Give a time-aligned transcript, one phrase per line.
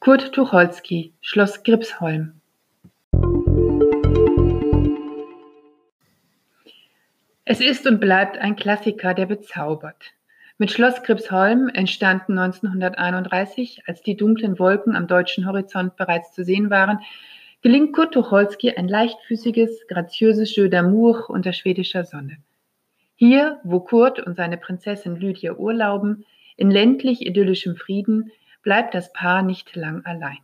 [0.00, 2.40] Kurt Tucholsky, Schloss Gripsholm.
[7.44, 10.12] Es ist und bleibt ein Klassiker, der bezaubert.
[10.56, 16.70] Mit Schloss Gripsholm, entstanden 1931, als die dunklen Wolken am deutschen Horizont bereits zu sehen
[16.70, 17.00] waren,
[17.62, 22.36] gelingt Kurt Tucholsky ein leichtfüßiges, graziöses Jeu d'amour unter schwedischer Sonne.
[23.16, 26.24] Hier, wo Kurt und seine Prinzessin Lydia urlauben,
[26.56, 28.30] in ländlich idyllischem Frieden,
[28.62, 30.38] bleibt das Paar nicht lang allein.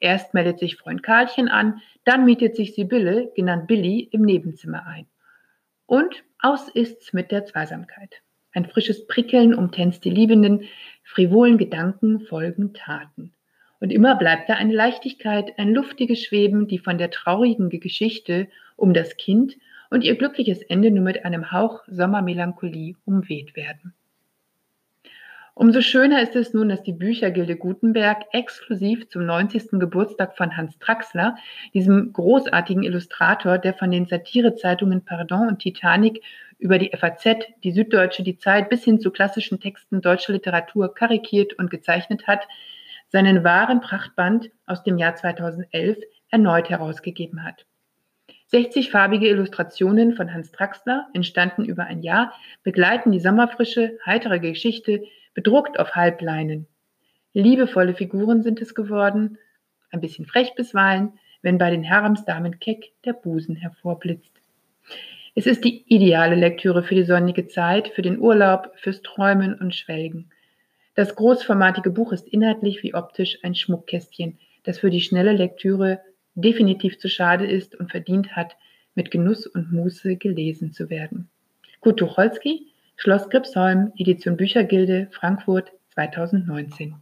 [0.00, 5.06] Erst meldet sich Freund Karlchen an, dann mietet sich Sibylle, genannt Billy, im Nebenzimmer ein.
[5.86, 8.22] Und aus ist's mit der Zweisamkeit.
[8.52, 10.64] Ein frisches Prickeln umtänzt die Liebenden,
[11.04, 13.34] frivolen Gedanken folgen Taten.
[13.78, 18.94] Und immer bleibt da eine Leichtigkeit, ein luftiges Schweben, die von der traurigen Geschichte um
[18.94, 19.56] das Kind
[19.90, 23.94] und ihr glückliches Ende nur mit einem Hauch Sommermelancholie umweht werden.
[25.54, 29.72] Umso schöner ist es nun, dass die Büchergilde Gutenberg exklusiv zum 90.
[29.72, 31.36] Geburtstag von Hans Traxler,
[31.74, 36.22] diesem großartigen Illustrator, der von den Satirezeitungen Pardon und Titanic
[36.58, 41.54] über die FAZ, die Süddeutsche, die Zeit bis hin zu klassischen Texten deutscher Literatur karikiert
[41.58, 42.46] und gezeichnet hat,
[43.08, 45.98] seinen wahren Prachtband aus dem Jahr 2011
[46.30, 47.66] erneut herausgegeben hat.
[48.46, 55.02] 60 farbige Illustrationen von Hans Traxler, entstanden über ein Jahr, begleiten die sommerfrische, heitere Geschichte,
[55.34, 56.66] bedruckt auf Halbleinen.
[57.32, 59.38] Liebevolle Figuren sind es geworden,
[59.90, 64.32] ein bisschen frech bisweilen, wenn bei den Haremsdamen keck der Busen hervorblitzt.
[65.34, 69.74] Es ist die ideale Lektüre für die sonnige Zeit, für den Urlaub, fürs Träumen und
[69.74, 70.30] Schwelgen.
[70.94, 76.00] Das großformatige Buch ist inhaltlich wie optisch ein Schmuckkästchen, das für die schnelle Lektüre
[76.34, 78.56] definitiv zu schade ist und verdient hat,
[78.94, 81.30] mit Genuss und Muße gelesen zu werden.
[81.80, 82.66] Kurt Tucholsky,
[83.02, 86.96] Schloss Gripsholm, Edition Büchergilde, Frankfurt 2019.